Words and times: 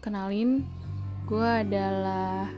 kenalin, 0.00 0.64
gue 1.28 1.44
adalah 1.44 2.48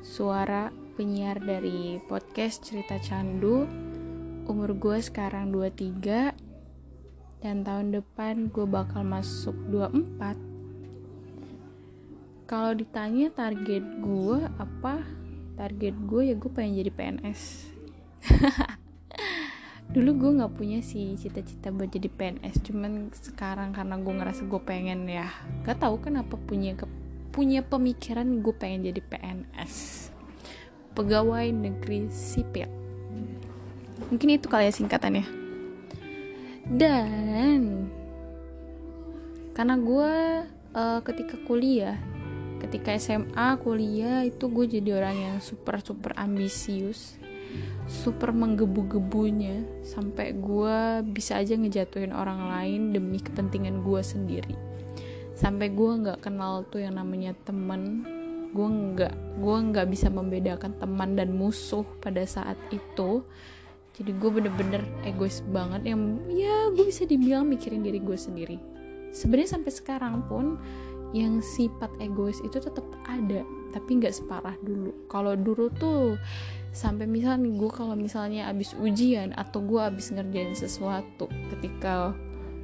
suara 0.00 0.72
penyiar 0.96 1.36
dari 1.36 2.00
podcast 2.08 2.64
Cerita 2.64 2.96
Candu. 2.96 3.68
Umur 4.48 4.72
gue 4.80 4.96
sekarang 4.98 5.52
23 5.52 6.32
dan 7.44 7.60
tahun 7.60 8.00
depan 8.00 8.48
gue 8.48 8.64
bakal 8.64 9.04
masuk 9.04 9.52
24. 9.68 12.48
Kalau 12.48 12.72
ditanya 12.72 13.28
target 13.36 13.84
gue 14.00 14.40
apa? 14.56 15.04
Target 15.60 15.94
gue 16.08 16.32
ya 16.32 16.34
gue 16.40 16.50
pengen 16.50 16.80
jadi 16.80 16.88
PNS. 16.88 17.68
dulu 19.92 20.10
gue 20.16 20.30
nggak 20.40 20.54
punya 20.56 20.80
sih 20.80 21.14
cita-cita 21.20 21.68
buat 21.68 21.92
jadi 21.92 22.08
PNS 22.08 22.64
cuman 22.64 23.12
sekarang 23.12 23.76
karena 23.76 24.00
gue 24.00 24.14
ngerasa 24.16 24.48
gue 24.48 24.60
pengen 24.64 25.04
ya 25.04 25.28
gak 25.68 25.84
tahu 25.84 26.00
kenapa 26.00 26.40
punya 26.40 26.72
ke, 26.72 26.88
punya 27.28 27.60
pemikiran 27.60 28.40
gue 28.40 28.54
pengen 28.56 28.88
jadi 28.88 29.00
PNS 29.04 30.08
pegawai 30.92 31.48
negeri 31.48 32.08
sipil. 32.12 32.68
Mungkin 34.12 34.36
itu 34.36 34.46
kali 34.48 34.68
ya 34.68 34.72
singkatannya. 34.72 35.24
Dan 36.68 37.88
karena 39.52 39.76
gue 39.76 40.12
uh, 40.72 41.00
ketika 41.04 41.36
kuliah 41.44 42.00
ketika 42.62 42.94
SMA 42.96 43.58
kuliah 43.60 44.24
itu 44.24 44.48
gue 44.48 44.64
jadi 44.78 45.02
orang 45.02 45.16
yang 45.18 45.36
super 45.44 45.82
super 45.82 46.16
ambisius 46.16 47.20
super 47.86 48.32
menggebu-gebunya 48.32 49.84
sampai 49.84 50.32
gue 50.38 51.04
bisa 51.12 51.38
aja 51.38 51.58
ngejatuhin 51.58 52.14
orang 52.14 52.48
lain 52.48 52.96
demi 52.96 53.18
kepentingan 53.20 53.84
gue 53.84 54.00
sendiri. 54.00 54.54
Sampai 55.36 55.74
gue 55.74 55.90
nggak 56.00 56.22
kenal 56.22 56.64
tuh 56.70 56.84
yang 56.84 56.96
namanya 56.96 57.34
temen 57.44 58.06
gue 58.52 58.68
nggak 58.68 59.40
gue 59.40 59.56
nggak 59.72 59.88
bisa 59.88 60.12
membedakan 60.12 60.76
teman 60.76 61.16
dan 61.16 61.32
musuh 61.32 61.84
pada 62.00 62.22
saat 62.24 62.56
itu. 62.70 63.24
Jadi 63.92 64.10
gue 64.16 64.30
bener-bener 64.32 64.82
egois 65.04 65.44
banget 65.52 65.92
yang 65.92 66.00
ya 66.32 66.72
gue 66.72 66.88
bisa 66.88 67.04
dibilang 67.04 67.44
mikirin 67.44 67.84
diri 67.84 68.00
gue 68.00 68.16
sendiri. 68.16 68.56
Sebenarnya 69.12 69.60
sampai 69.60 69.72
sekarang 69.72 70.24
pun 70.24 70.56
yang 71.12 71.44
sifat 71.44 71.92
egois 72.00 72.40
itu 72.40 72.56
tetap 72.56 72.88
ada 73.04 73.44
tapi 73.72 73.98
nggak 73.98 74.14
separah 74.14 74.56
dulu. 74.60 75.08
Kalau 75.08 75.34
dulu 75.34 75.72
tuh 75.72 76.20
sampai 76.72 77.04
misalnya 77.04 77.52
gue 77.52 77.70
kalau 77.72 77.92
misalnya 77.92 78.48
abis 78.48 78.72
ujian 78.80 79.36
atau 79.36 79.60
gue 79.60 79.76
abis 79.76 80.08
ngerjain 80.16 80.56
sesuatu 80.56 81.28
ketika 81.52 82.16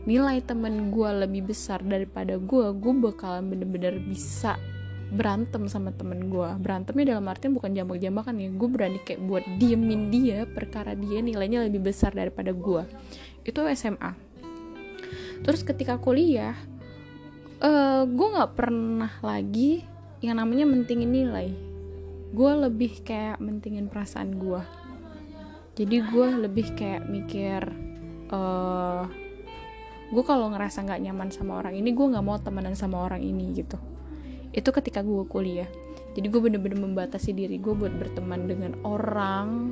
nilai 0.08 0.40
temen 0.40 0.88
gue 0.88 1.10
lebih 1.28 1.52
besar 1.52 1.84
daripada 1.84 2.40
gue 2.40 2.72
gue 2.72 2.92
bakalan 2.96 3.52
bener-bener 3.52 4.00
bisa 4.00 4.56
berantem 5.12 5.68
sama 5.68 5.92
temen 5.92 6.32
gue 6.32 6.48
berantemnya 6.56 7.16
dalam 7.16 7.28
artian 7.28 7.52
bukan 7.52 7.76
jambak-jambakan 7.76 8.40
ya 8.40 8.48
gue 8.48 8.68
berani 8.72 8.98
kayak 9.04 9.20
buat 9.28 9.44
diemin 9.60 10.08
dia 10.08 10.48
perkara 10.48 10.96
dia 10.96 11.20
nilainya 11.20 11.68
lebih 11.68 11.92
besar 11.92 12.16
daripada 12.16 12.56
gue 12.56 12.88
itu 13.44 13.60
SMA 13.76 14.12
terus 15.44 15.60
ketika 15.60 16.00
kuliah 16.00 16.56
uh, 17.60 18.08
gue 18.08 18.28
nggak 18.32 18.52
pernah 18.56 19.12
lagi 19.20 19.84
yang 20.24 20.38
namanya 20.38 20.66
mentingin 20.66 21.10
nilai. 21.10 21.54
Gue 22.34 22.52
lebih 22.56 23.02
kayak 23.02 23.40
mentingin 23.40 23.88
perasaan 23.88 24.36
gue 24.36 24.60
jadi 25.78 26.02
gue 26.10 26.28
lebih 26.42 26.74
kayak 26.74 27.06
mikir 27.06 27.62
uh, 28.34 29.06
gue 30.10 30.24
kalau 30.26 30.50
ngerasa 30.50 30.82
nggak 30.82 31.02
nyaman 31.06 31.30
sama 31.30 31.62
orang 31.62 31.78
ini 31.78 31.94
gue 31.94 32.02
nggak 32.02 32.26
mau 32.26 32.34
temenan 32.42 32.74
sama 32.74 33.06
orang 33.06 33.22
ini 33.22 33.54
gitu. 33.54 33.78
Itu 34.50 34.74
ketika 34.74 35.06
gue 35.06 35.22
kuliah. 35.30 35.70
Jadi 36.18 36.26
gue 36.26 36.40
bener-bener 36.42 36.82
membatasi 36.82 37.30
diri 37.30 37.62
gue 37.62 37.70
buat 37.78 37.94
berteman 37.94 38.50
dengan 38.50 38.74
orang 38.82 39.70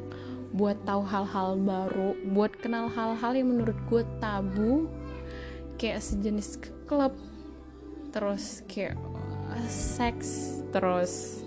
buat 0.55 0.79
tahu 0.87 1.03
hal-hal 1.03 1.59
baru 1.59 2.15
buat 2.31 2.55
kenal 2.63 2.87
hal-hal 2.87 3.35
yang 3.35 3.51
menurut 3.51 3.75
gue 3.91 4.07
tabu 4.23 4.87
kayak 5.75 5.99
sejenis 5.99 6.63
klub 6.87 7.19
terus 8.15 8.63
kayak 8.71 8.95
seks 9.65 10.61
terus 10.75 11.43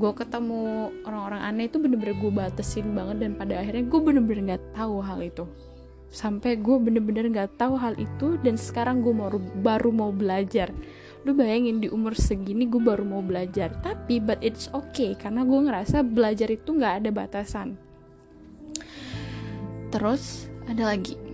gue 0.00 0.12
ketemu 0.16 0.88
orang-orang 1.04 1.40
aneh 1.44 1.64
itu 1.68 1.76
bener-bener 1.76 2.16
gue 2.16 2.32
batasin 2.32 2.94
banget 2.96 3.26
dan 3.26 3.32
pada 3.36 3.60
akhirnya 3.60 3.84
gue 3.84 4.00
bener-bener 4.00 4.42
nggak 4.54 4.64
tahu 4.72 5.02
hal 5.04 5.20
itu. 5.20 5.44
Sampai 6.10 6.58
gue 6.58 6.76
bener-bener 6.80 7.28
nggak 7.30 7.60
tahu 7.60 7.76
hal 7.76 7.94
itu 8.00 8.40
dan 8.42 8.56
sekarang 8.56 9.04
gue 9.04 9.12
mau 9.12 9.28
baru 9.60 9.90
mau 9.92 10.10
belajar. 10.14 10.72
Lu 11.28 11.36
bayangin 11.36 11.84
di 11.84 11.92
umur 11.92 12.16
segini 12.16 12.64
gue 12.64 12.80
baru 12.80 13.04
mau 13.04 13.20
belajar 13.20 13.76
tapi 13.84 14.22
but 14.22 14.40
it's 14.40 14.72
okay 14.72 15.12
karena 15.18 15.44
gue 15.44 15.60
ngerasa 15.68 16.00
belajar 16.06 16.48
itu 16.48 16.70
nggak 16.72 17.04
ada 17.04 17.10
batasan. 17.12 17.76
Terus 19.90 20.46
ada 20.70 20.94
lagi 20.96 21.29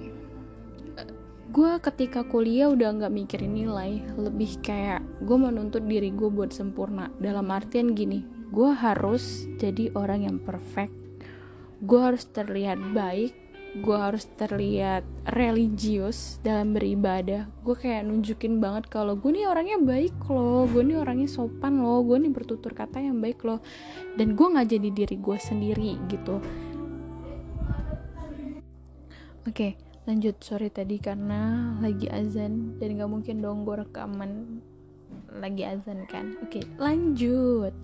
gue 1.56 1.72
ketika 1.80 2.20
kuliah 2.20 2.68
udah 2.68 3.00
nggak 3.00 3.16
mikirin 3.16 3.56
nilai 3.56 4.04
lebih 4.20 4.60
kayak 4.60 5.00
gue 5.24 5.40
menuntut 5.40 5.88
diri 5.88 6.12
gue 6.12 6.28
buat 6.28 6.52
sempurna. 6.52 7.08
Dalam 7.16 7.48
artian 7.48 7.96
gini 7.96 8.28
gue 8.52 8.76
harus 8.76 9.48
jadi 9.56 9.88
orang 9.96 10.28
yang 10.28 10.36
perfect. 10.36 10.92
Gue 11.80 12.12
harus 12.12 12.28
terlihat 12.28 12.76
baik 12.92 13.32
gue 13.76 13.92
harus 13.92 14.24
terlihat 14.40 15.04
religius 15.32 16.40
dalam 16.44 16.76
beribadah. 16.76 17.48
Gue 17.64 17.76
kayak 17.76 18.04
nunjukin 18.04 18.60
banget 18.60 18.92
kalau 18.92 19.16
gue 19.16 19.32
nih 19.32 19.48
orangnya 19.48 19.80
baik 19.80 20.16
loh 20.28 20.68
gue 20.68 20.84
nih 20.84 21.00
orangnya 21.00 21.28
sopan 21.28 21.80
loh 21.80 22.04
gue 22.04 22.20
nih 22.20 22.32
bertutur 22.36 22.76
kata 22.76 23.00
yang 23.00 23.16
baik 23.24 23.40
loh. 23.48 23.64
Dan 24.20 24.36
gue 24.36 24.44
nggak 24.44 24.76
jadi 24.76 24.88
diri 24.92 25.16
gue 25.16 25.36
sendiri 25.40 25.92
gitu. 26.08 26.36
Oke 29.46 29.52
okay, 29.52 29.72
lanjut 30.06 30.38
sorry 30.38 30.70
tadi 30.70 31.02
karena 31.02 31.74
lagi 31.82 32.06
azan 32.06 32.78
dan 32.78 32.94
gak 32.94 33.10
mungkin 33.10 33.42
dong 33.42 33.66
gue 33.66 33.82
rekaman 33.82 34.62
lagi 35.36 35.66
azan 35.66 36.06
kan. 36.08 36.38
Oke 36.40 36.62
okay, 36.62 36.64
lanjut. 36.80 37.74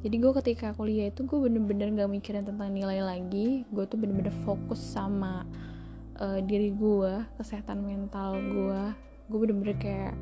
Jadi 0.00 0.16
gue 0.16 0.32
ketika 0.42 0.72
kuliah 0.74 1.12
itu 1.12 1.22
gue 1.28 1.38
bener-bener 1.38 1.92
gak 1.94 2.10
mikirin 2.10 2.48
tentang 2.48 2.72
nilai 2.72 3.04
lagi. 3.04 3.62
Gue 3.70 3.84
tuh 3.84 4.00
bener-bener 4.00 4.32
fokus 4.42 4.80
sama 4.80 5.44
uh, 6.20 6.40
diri 6.42 6.72
gue 6.72 7.12
kesehatan 7.36 7.84
mental 7.84 8.40
gue 8.40 8.82
gue 9.26 9.38
bener-bener 9.42 9.76
kayak 9.78 10.14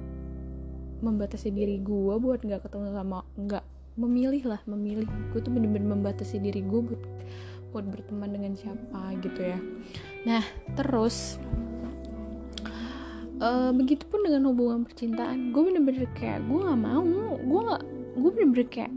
membatasi 1.04 1.53
diri 1.53 1.78
gue 1.84 2.15
buat 2.16 2.41
gak 2.41 2.65
ketemu 2.65 2.97
sama 2.97 3.19
nggak 3.36 3.65
memilih 3.94 4.43
lah 4.47 4.60
memilih. 4.66 5.06
Gue 5.31 5.41
tuh 5.43 5.50
bener-bener 5.55 5.94
membatasi 5.94 6.43
diri 6.43 6.62
gue 6.62 6.81
buat 6.82 7.03
buat 7.75 7.91
berteman 7.91 8.31
dengan 8.31 8.55
siapa 8.55 9.19
gitu 9.19 9.41
ya. 9.43 9.59
Nah 10.22 10.44
terus 10.78 11.43
uh, 13.43 13.75
begitupun 13.75 14.22
dengan 14.22 14.47
hubungan 14.50 14.87
percintaan 14.87 15.50
gue 15.50 15.62
bener-bener 15.62 16.06
kayak 16.15 16.47
gue 16.47 16.59
nggak 16.62 16.81
mau 16.81 17.03
gue 17.34 17.60
nggak 17.66 17.83
gue 18.15 18.31
bener-bener 18.31 18.69
kayak 18.71 18.93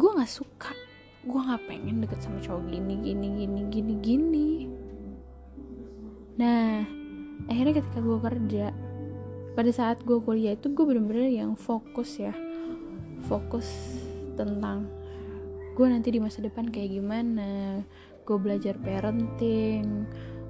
gue 0.00 0.10
nggak 0.16 0.32
suka 0.32 0.72
gue 1.20 1.40
nggak 1.40 1.62
pengen 1.68 2.00
deket 2.00 2.24
sama 2.24 2.40
cowok 2.40 2.72
gini 2.72 2.94
gini 3.04 3.28
gini 3.44 3.60
gini 3.68 3.94
gini. 4.00 4.50
Nah 6.40 6.88
akhirnya 7.52 7.84
ketika 7.84 8.00
gue 8.00 8.18
kerja 8.20 8.66
pada 9.52 9.70
saat 9.76 10.00
gue 10.08 10.16
kuliah 10.24 10.56
itu 10.56 10.72
gue 10.72 10.84
bener-bener 10.88 11.28
yang 11.28 11.52
fokus 11.52 12.16
ya 12.16 12.32
fokus 13.28 13.99
tentang 14.44 14.88
gue 15.76 15.86
nanti 15.86 16.08
di 16.12 16.20
masa 16.20 16.40
depan 16.44 16.68
kayak 16.68 16.96
gimana? 16.96 17.80
Gue 18.24 18.36
belajar 18.38 18.76
parenting 18.78 20.06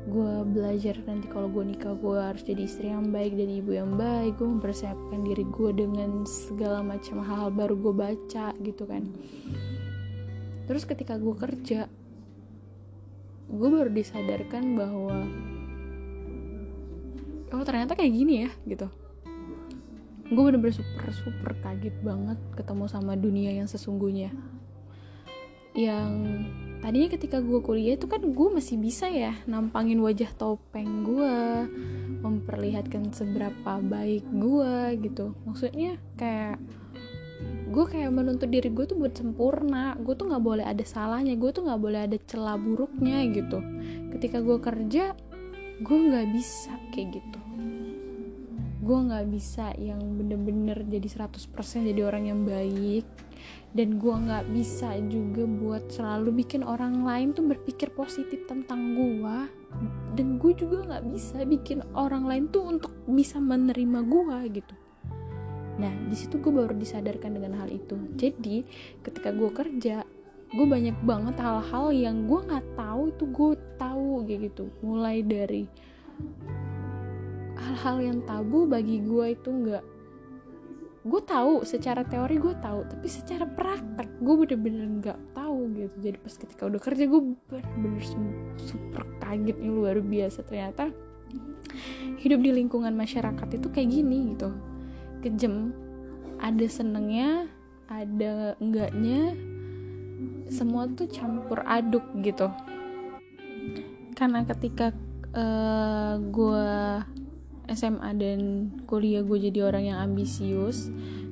gue 0.09 0.33
belajar 0.49 0.97
nanti 1.05 1.29
kalau 1.29 1.53
gue 1.53 1.61
nikah 1.77 1.93
gue 1.93 2.17
harus 2.17 2.41
jadi 2.41 2.65
istri 2.65 2.89
yang 2.89 3.13
baik 3.13 3.37
dan 3.37 3.53
ibu 3.53 3.77
yang 3.77 4.01
baik 4.01 4.41
gue 4.41 4.49
mempersiapkan 4.49 5.21
diri 5.29 5.45
gue 5.45 5.71
dengan 5.77 6.25
segala 6.25 6.81
macam 6.81 7.21
hal-hal 7.21 7.53
baru 7.53 7.77
gue 7.77 7.95
baca 7.95 8.57
gitu 8.65 8.89
kan. 8.89 9.05
Terus 10.65 10.89
ketika 10.89 11.21
gue 11.21 11.37
kerja 11.37 11.85
gue 13.51 13.69
baru 13.69 13.91
disadarkan 13.91 14.79
bahwa 14.79 15.27
oh 17.51 17.67
ternyata 17.67 17.99
kayak 17.99 18.15
gini 18.15 18.47
ya 18.47 18.51
gitu 18.63 18.87
gue 20.31 20.43
bener-bener 20.47 20.79
super 20.79 21.11
super 21.11 21.51
kaget 21.59 21.97
banget 22.07 22.39
ketemu 22.55 22.85
sama 22.87 23.19
dunia 23.19 23.51
yang 23.51 23.67
sesungguhnya. 23.67 24.31
Yang 25.75 26.11
tadinya 26.83 27.09
ketika 27.11 27.43
gue 27.43 27.59
kuliah 27.59 27.99
itu 27.99 28.07
kan 28.07 28.23
gue 28.23 28.49
masih 28.55 28.79
bisa 28.79 29.11
ya 29.11 29.35
nampangin 29.51 29.99
wajah 29.99 30.31
topeng 30.39 31.03
gue 31.03 31.35
memperlihatkan 32.23 33.11
seberapa 33.11 33.83
baik 33.83 34.23
gue 34.31 35.03
gitu. 35.03 35.35
Maksudnya 35.51 35.99
kayak 36.15 36.63
gue 37.71 37.85
kayak 37.91 38.11
menuntut 38.15 38.51
diri 38.55 38.71
gue 38.71 38.87
tuh 38.87 39.03
buat 39.03 39.19
sempurna. 39.19 39.99
Gue 39.99 40.15
tuh 40.15 40.31
nggak 40.31 40.45
boleh 40.47 40.63
ada 40.63 40.87
salahnya 40.87 41.35
gue 41.35 41.51
tuh 41.51 41.67
nggak 41.67 41.81
boleh 41.83 42.01
ada 42.07 42.19
celah 42.23 42.55
buruknya 42.55 43.27
gitu. 43.35 43.59
Ketika 44.15 44.39
gue 44.39 44.63
kerja 44.63 45.19
gue 45.81 45.99
nggak 46.07 46.27
bisa 46.31 46.77
kayak 46.95 47.19
gitu 47.19 47.50
gue 48.91 48.99
nggak 49.07 49.27
bisa 49.31 49.71
yang 49.79 50.03
bener-bener 50.19 50.83
jadi 50.83 51.07
100% 51.31 51.47
jadi 51.95 52.03
orang 52.03 52.27
yang 52.27 52.43
baik. 52.43 53.07
Dan 53.71 54.03
gue 54.03 54.11
nggak 54.11 54.51
bisa 54.51 54.99
juga 55.07 55.47
buat 55.47 55.95
selalu 55.95 56.43
bikin 56.43 56.67
orang 56.67 57.07
lain 57.07 57.31
tuh 57.31 57.47
berpikir 57.47 57.95
positif 57.95 58.51
tentang 58.51 58.99
gue. 58.99 59.37
Dan 60.19 60.43
gue 60.43 60.53
juga 60.59 60.91
nggak 60.91 61.07
bisa 61.07 61.47
bikin 61.47 61.87
orang 61.95 62.27
lain 62.27 62.51
tuh 62.51 62.67
untuk 62.67 62.91
bisa 63.07 63.39
menerima 63.39 64.03
gue 64.11 64.59
gitu. 64.59 64.75
Nah 65.79 65.95
di 66.11 66.17
situ 66.19 66.43
gue 66.43 66.51
baru 66.51 66.75
disadarkan 66.75 67.39
dengan 67.39 67.63
hal 67.63 67.71
itu. 67.71 67.95
Jadi 68.19 68.67
ketika 69.07 69.31
gue 69.31 69.55
kerja 69.55 70.03
gue 70.51 70.67
banyak 70.67 70.99
banget 71.07 71.39
hal-hal 71.39 71.95
yang 71.95 72.27
gue 72.27 72.43
nggak 72.43 72.75
tahu 72.75 73.15
itu 73.15 73.25
gue 73.31 73.51
tahu 73.79 74.27
gitu. 74.27 74.67
Mulai 74.83 75.23
dari 75.23 75.71
hal-hal 77.61 77.97
yang 78.01 78.19
tabu 78.25 78.65
bagi 78.65 79.05
gue 79.05 79.37
itu 79.37 79.49
nggak. 79.53 79.85
Gue 81.01 81.23
tahu 81.25 81.65
secara 81.65 82.05
teori 82.05 82.37
gue 82.37 82.53
tahu 82.61 82.85
tapi 82.85 83.09
secara 83.09 83.49
praktek 83.49 84.21
gue 84.21 84.35
bener-bener 84.37 84.87
nggak 85.01 85.21
tahu 85.37 85.73
gitu. 85.77 85.97
Jadi 86.01 86.17
pas 86.21 86.35
ketika 86.37 86.63
udah 86.69 86.81
kerja 86.81 87.05
gue 87.09 87.21
bener-bener 87.49 88.05
super 88.61 89.05
kaget 89.21 89.57
yang 89.61 89.73
luar 89.77 89.97
biasa. 90.01 90.45
Ternyata 90.45 90.93
hidup 92.21 92.41
di 92.43 92.51
lingkungan 92.53 92.93
masyarakat 92.93 93.49
itu 93.57 93.69
kayak 93.73 93.89
gini 93.89 94.37
gitu. 94.37 94.53
Kejem 95.21 95.73
ada 96.41 96.67
senengnya 96.69 97.49
ada 97.91 98.57
enggaknya 98.61 99.37
semua 100.51 100.91
tuh 100.91 101.09
campur 101.09 101.63
aduk 101.65 102.05
gitu. 102.21 102.49
Karena 104.19 104.45
ketika 104.45 104.93
uh, 105.33 105.41
eh, 105.41 106.15
gue 106.29 106.69
SMA 107.73 108.11
dan 108.19 108.41
kuliah 108.85 109.23
gue 109.23 109.51
jadi 109.51 109.67
orang 109.67 109.85
yang 109.91 109.99
ambisius. 110.03 110.91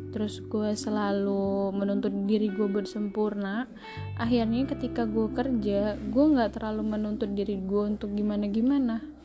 Terus 0.09 0.41
gue 0.41 0.73
selalu 0.73 1.75
menuntut 1.77 2.15
diri 2.25 2.49
gue 2.49 2.65
bersempurna. 2.65 3.69
Akhirnya 4.17 4.65
ketika 4.65 5.05
gue 5.05 5.29
kerja 5.35 5.99
gue 5.99 6.25
nggak 6.33 6.57
terlalu 6.57 6.97
menuntut 6.97 7.31
diri 7.37 7.61
gue 7.61 7.83
untuk 7.93 8.17
gimana 8.17 8.49
gimana 8.49 9.19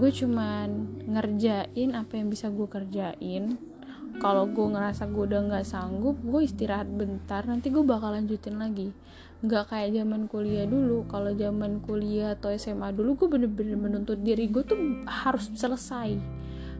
gue 0.00 0.10
cuman 0.16 0.68
ngerjain 1.12 1.92
apa 1.92 2.16
yang 2.16 2.32
bisa 2.32 2.48
gue 2.48 2.64
kerjain. 2.64 3.60
Kalau 4.16 4.48
gue 4.48 4.66
ngerasa 4.72 5.12
gue 5.12 5.22
udah 5.28 5.40
nggak 5.48 5.66
sanggup 5.68 6.16
gue 6.24 6.40
istirahat 6.44 6.88
bentar 6.88 7.44
nanti 7.44 7.68
gue 7.68 7.84
bakal 7.84 8.16
lanjutin 8.16 8.56
lagi 8.56 8.92
nggak 9.40 9.72
kayak 9.72 9.90
zaman 9.96 10.28
kuliah 10.28 10.68
dulu. 10.68 11.08
Kalau 11.08 11.32
zaman 11.32 11.80
kuliah 11.80 12.36
atau 12.36 12.52
SMA 12.52 12.92
dulu 12.92 13.24
gue 13.24 13.28
bener-bener 13.40 13.76
menuntut 13.76 14.20
diri 14.20 14.48
gue 14.52 14.64
tuh 14.64 14.78
harus 15.08 15.48
selesai. 15.56 16.16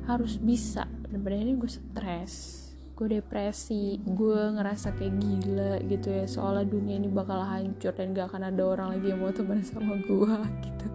Harus 0.05 0.37
bisa. 0.37 0.85
Bener-bener 1.05 1.49
ini 1.49 1.55
gue 1.57 1.71
stres 1.71 2.61
gue 3.01 3.17
depresi 3.17 3.97
gue 4.05 4.41
ngerasa 4.61 4.93
kayak 4.93 5.15
gila 5.17 5.75
gitu 5.89 6.09
ya. 6.13 6.25
Soalnya 6.29 6.69
dunia 6.69 7.01
ini 7.01 7.09
bakal 7.09 7.41
hancur 7.41 7.97
dan 7.97 8.13
gak 8.13 8.29
akan 8.29 8.53
ada 8.53 8.61
orang 8.61 8.89
lagi 8.93 9.09
yang 9.09 9.25
mau 9.25 9.33
teman 9.33 9.65
sama 9.65 9.97
gue 10.05 10.37
gitu. 10.69 10.87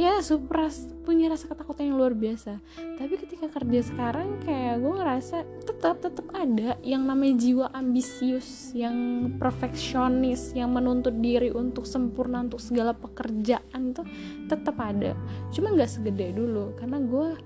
Ya 0.00 0.22
super 0.24 0.72
punya 1.04 1.28
rasa 1.28 1.44
ketakutan 1.44 1.92
yang 1.92 2.00
luar 2.00 2.16
biasa. 2.16 2.62
Tapi 2.96 3.20
ketika 3.20 3.52
kerja 3.52 3.84
sekarang 3.84 4.40
kayak 4.40 4.80
gue 4.80 4.92
ngerasa 4.96 5.44
tetap 5.78 6.02
tetap 6.02 6.26
ada 6.34 6.74
yang 6.82 7.06
namanya 7.06 7.38
jiwa 7.38 7.70
ambisius 7.70 8.74
yang 8.74 9.30
perfeksionis 9.38 10.50
yang 10.58 10.74
menuntut 10.74 11.14
diri 11.22 11.54
untuk 11.54 11.86
sempurna 11.86 12.42
untuk 12.42 12.58
segala 12.58 12.98
pekerjaan 12.98 13.94
tuh 13.94 14.02
tetap 14.50 14.74
ada. 14.82 15.14
Cuma 15.54 15.70
nggak 15.70 15.86
segede 15.86 16.34
dulu 16.34 16.74
karena 16.74 16.98
gue 16.98 17.38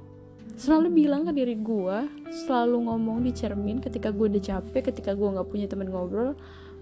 selalu 0.57 1.05
bilang 1.05 1.29
ke 1.29 1.33
diri 1.37 1.61
gue 1.61 2.09
selalu 2.33 2.89
ngomong 2.89 3.21
di 3.21 3.37
cermin 3.37 3.85
ketika 3.85 4.09
gue 4.09 4.33
udah 4.33 4.41
capek 4.41 4.93
ketika 4.93 5.13
gue 5.13 5.29
nggak 5.29 5.49
punya 5.53 5.69
teman 5.69 5.93
ngobrol 5.93 6.33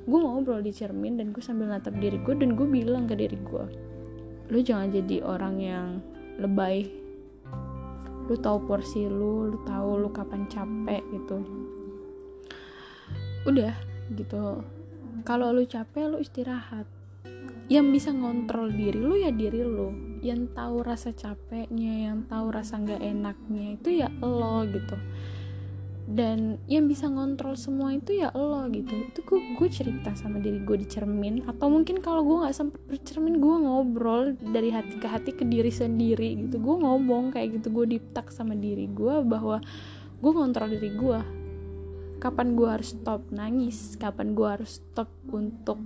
gue 0.06 0.18
ngobrol 0.18 0.62
di 0.62 0.74
cermin 0.74 1.18
dan 1.18 1.30
gue 1.30 1.42
sambil 1.42 1.70
natap 1.70 1.94
diri 1.98 2.18
gue 2.22 2.34
dan 2.34 2.58
gue 2.58 2.66
bilang 2.66 3.06
ke 3.06 3.14
diri 3.14 3.38
gue 3.38 3.64
lu 4.50 4.58
jangan 4.58 4.90
jadi 4.90 5.22
orang 5.22 5.54
yang 5.62 5.88
lebay 6.42 6.99
lu 8.30 8.38
tahu 8.38 8.62
porsi 8.62 9.10
lu 9.10 9.50
lu 9.50 9.58
tahu 9.66 9.98
lu 9.98 10.08
kapan 10.14 10.46
capek 10.46 11.02
gitu. 11.10 11.42
Udah 13.42 13.74
gitu. 14.14 14.62
Kalau 15.26 15.50
lu 15.50 15.66
capek 15.66 16.06
lu 16.06 16.22
istirahat. 16.22 16.86
Yang 17.66 17.86
bisa 17.90 18.10
ngontrol 18.14 18.70
diri 18.70 18.98
lu 19.02 19.18
ya 19.18 19.34
diri 19.34 19.66
lu. 19.66 19.90
Yang 20.22 20.54
tahu 20.54 20.86
rasa 20.86 21.10
capeknya 21.10 22.06
yang 22.06 22.30
tahu 22.30 22.54
rasa 22.54 22.78
nggak 22.78 23.02
enaknya 23.02 23.64
itu 23.74 23.88
ya 23.98 24.08
lo 24.22 24.62
gitu 24.62 24.94
dan 26.10 26.58
yang 26.66 26.90
bisa 26.90 27.06
ngontrol 27.06 27.54
semua 27.54 27.94
itu 27.94 28.18
ya 28.18 28.34
lo 28.34 28.66
gitu. 28.74 28.90
Itu 29.14 29.22
gue 29.22 29.54
gue 29.54 29.68
cerita 29.70 30.10
sama 30.18 30.42
diri 30.42 30.58
gue 30.58 30.82
di 30.82 30.86
cermin. 30.90 31.46
Atau 31.46 31.70
mungkin 31.70 32.02
kalau 32.02 32.26
gue 32.26 32.42
nggak 32.42 32.56
sempet 32.56 32.82
bercermin 32.90 33.38
gue 33.38 33.54
ngobrol 33.62 34.34
dari 34.34 34.74
hati 34.74 34.98
ke 34.98 35.06
hati 35.06 35.30
ke 35.30 35.46
diri 35.46 35.70
sendiri 35.70 36.34
gitu. 36.46 36.58
Gue 36.58 36.82
ngomong 36.82 37.30
kayak 37.30 37.62
gitu 37.62 37.70
gue 37.70 37.98
diptak 37.98 38.34
sama 38.34 38.58
diri 38.58 38.90
gue 38.90 39.22
bahwa 39.22 39.62
gue 40.20 40.30
ngontrol 40.34 40.68
diri 40.74 40.90
gue 40.98 41.18
kapan 42.20 42.52
gue 42.52 42.68
harus 42.68 42.92
stop 42.92 43.32
nangis 43.32 43.96
kapan 43.96 44.36
gue 44.36 44.44
harus 44.44 44.76
stop 44.76 45.08
untuk 45.32 45.80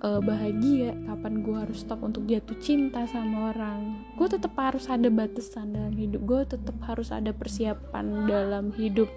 uh, 0.00 0.24
bahagia 0.24 0.96
kapan 1.04 1.44
gue 1.44 1.52
harus 1.52 1.84
stop 1.84 2.00
untuk 2.06 2.22
jatuh 2.24 2.56
cinta 2.62 3.02
sama 3.10 3.50
orang. 3.50 4.06
Gue 4.14 4.30
tetap 4.30 4.54
harus 4.56 4.86
ada 4.86 5.10
batasan 5.10 5.74
dalam 5.74 5.94
hidup. 5.98 6.20
Gue 6.22 6.40
tetap 6.46 6.76
harus 6.86 7.10
ada 7.10 7.34
persiapan 7.34 8.30
dalam 8.30 8.70
hidup 8.72 9.10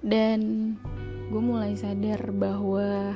dan 0.00 0.40
gue 1.30 1.42
mulai 1.42 1.76
sadar 1.76 2.32
bahwa 2.32 3.14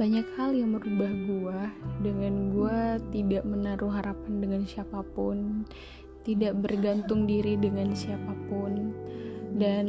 banyak 0.00 0.24
hal 0.40 0.56
yang 0.56 0.72
merubah 0.72 1.12
gue 1.12 1.60
dengan 2.00 2.56
gue 2.56 2.78
tidak 3.12 3.44
menaruh 3.44 3.92
harapan 3.92 4.32
dengan 4.40 4.62
siapa 4.64 5.04
pun 5.12 5.68
tidak 6.24 6.56
bergantung 6.56 7.24
diri 7.24 7.56
dengan 7.56 7.92
siapa 7.92 8.32
pun. 8.48 8.92
Dan 9.56 9.86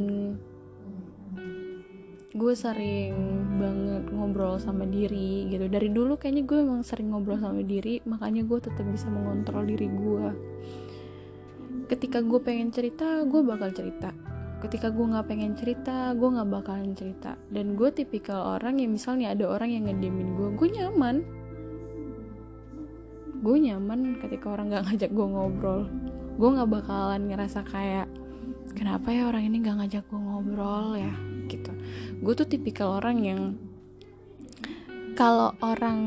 gue 2.31 2.53
sering 2.55 3.15
banget 3.59 4.03
ngobrol 4.11 4.59
sama 4.59 4.87
diri 4.87 5.51
gitu. 5.51 5.67
Dari 5.67 5.91
dulu 5.91 6.15
kayaknya 6.19 6.43
gue 6.47 6.59
emang 6.59 6.81
sering 6.83 7.11
ngobrol 7.11 7.39
sama 7.39 7.63
diri 7.63 7.99
makanya 8.07 8.47
gue 8.47 8.59
tetap 8.63 8.83
bisa 8.87 9.07
mengontrol 9.11 9.67
diri 9.67 9.87
gue 9.91 10.27
ketika 11.91 12.23
gue 12.23 12.39
pengen 12.39 12.71
cerita 12.71 13.19
gue 13.27 13.43
bakal 13.43 13.75
cerita 13.75 14.15
ketika 14.61 14.93
gue 14.93 15.05
nggak 15.09 15.25
pengen 15.25 15.57
cerita 15.57 16.13
gue 16.13 16.29
nggak 16.29 16.49
bakalan 16.49 16.93
cerita. 16.93 17.35
Dan 17.49 17.73
gue 17.73 17.89
tipikal 17.89 18.61
orang 18.61 18.77
yang 18.77 18.93
misalnya 18.93 19.33
ada 19.33 19.49
orang 19.49 19.69
yang 19.73 19.83
ngediemin 19.89 20.37
gue 20.37 20.49
gue 20.55 20.67
nyaman. 20.77 21.15
Gue 23.41 23.57
nyaman 23.57 24.21
ketika 24.21 24.53
orang 24.53 24.69
nggak 24.69 24.83
ngajak 24.87 25.11
gue 25.11 25.27
ngobrol. 25.27 25.81
Gue 26.37 26.49
nggak 26.53 26.69
bakalan 26.69 27.21
ngerasa 27.27 27.65
kayak 27.65 28.07
kenapa 28.77 29.09
ya 29.11 29.27
orang 29.27 29.49
ini 29.49 29.59
nggak 29.65 29.77
ngajak 29.81 30.03
gue 30.05 30.21
ngobrol 30.21 30.95
ya? 30.95 31.13
Gitu. 31.49 31.71
Gue 32.21 32.33
tuh 32.37 32.47
tipikal 32.47 33.01
orang 33.01 33.17
yang 33.25 33.41
kalau 35.17 35.51
orang 35.59 35.99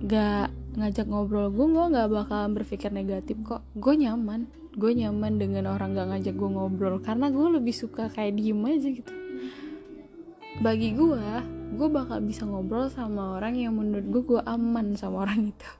nggak 0.00 0.48
ngajak 0.76 1.08
ngobrol 1.08 1.48
gue 1.48 1.66
gue 1.66 1.84
nggak 1.88 2.08
bakalan 2.12 2.52
berpikir 2.52 2.92
negatif 2.92 3.36
kok. 3.42 3.64
Gue 3.74 3.96
nyaman 3.96 4.46
gue 4.76 4.92
nyaman 4.92 5.40
dengan 5.40 5.72
orang 5.72 5.96
gak 5.96 6.08
ngajak 6.12 6.34
gue 6.36 6.50
ngobrol 6.52 7.00
karena 7.00 7.32
gue 7.32 7.48
lebih 7.48 7.72
suka 7.72 8.12
kayak 8.12 8.36
diem 8.36 8.60
aja 8.60 8.88
gitu. 8.92 9.12
Bagi 10.60 10.92
gue 10.92 11.24
gue 11.80 11.88
bakal 11.88 12.20
bisa 12.20 12.44
ngobrol 12.44 12.92
sama 12.92 13.40
orang 13.40 13.56
yang 13.56 13.72
menurut 13.72 14.04
gue 14.04 14.22
gue 14.36 14.40
aman 14.44 14.92
sama 14.92 15.24
orang 15.24 15.48
itu. 15.48 15.70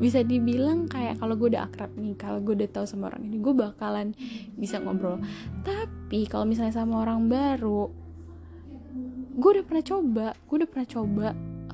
Bisa 0.00 0.24
dibilang 0.24 0.88
kayak 0.88 1.20
kalau 1.20 1.36
gue 1.36 1.52
udah 1.52 1.68
akrab 1.68 1.92
nih 2.00 2.16
kalau 2.16 2.40
gue 2.40 2.56
udah 2.56 2.68
tahu 2.72 2.88
sama 2.88 3.12
orang 3.12 3.28
ini 3.28 3.36
gue 3.44 3.52
bakalan 3.52 4.16
bisa 4.56 4.80
ngobrol. 4.80 5.20
Tapi 5.60 6.24
kalau 6.24 6.48
misalnya 6.48 6.72
sama 6.72 7.04
orang 7.04 7.28
baru 7.28 7.92
gue 9.36 9.50
udah 9.60 9.64
pernah 9.68 9.84
coba 9.84 10.26
gue 10.32 10.56
udah 10.64 10.70
pernah 10.72 10.88
coba 10.88 11.26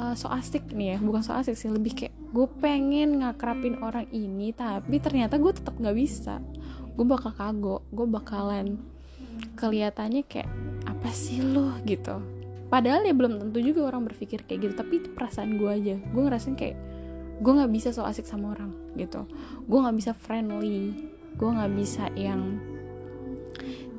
uh, 0.03 0.15
so 0.19 0.27
asik 0.27 0.67
nih 0.75 0.95
ya. 0.95 0.97
Bukan 0.99 1.23
so 1.23 1.31
asik 1.31 1.55
sih 1.55 1.71
lebih 1.71 1.95
kayak 1.95 2.20
gue 2.31 2.47
pengen 2.63 3.23
ngakrapin 3.23 3.83
orang 3.83 4.07
ini 4.15 4.55
tapi 4.55 5.03
ternyata 5.03 5.37
gue 5.37 5.53
tetap 5.55 5.75
nggak 5.77 5.97
bisa. 5.97 6.39
Gue 6.95 7.07
bakal 7.07 7.35
kagok 7.35 7.83
gue 7.91 8.07
bakalan 8.07 8.67
kelihatannya 9.57 10.23
kayak 10.27 10.51
apa 10.87 11.11
sih 11.11 11.43
lo 11.43 11.75
gitu. 11.87 12.23
Padahal 12.71 13.03
ya 13.03 13.15
belum 13.15 13.43
tentu 13.43 13.59
juga 13.59 13.91
orang 13.91 14.07
berpikir 14.07 14.47
kayak 14.47 14.71
gitu 14.71 14.75
tapi 14.79 15.03
perasaan 15.03 15.59
gue 15.59 15.71
aja. 15.71 15.97
Gue 15.99 16.23
ngerasain 16.23 16.55
kayak 16.55 16.79
gue 17.41 17.53
nggak 17.53 17.73
bisa 17.73 17.91
so 17.91 18.07
asik 18.07 18.25
sama 18.29 18.55
orang 18.55 18.71
gitu. 18.95 19.27
Gue 19.67 19.79
nggak 19.83 19.97
bisa 19.99 20.13
friendly 20.15 21.11
gue 21.41 21.49
nggak 21.49 21.73
bisa 21.73 22.05
yang 22.19 22.59